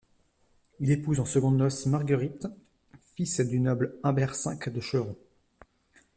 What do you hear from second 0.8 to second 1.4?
épouse en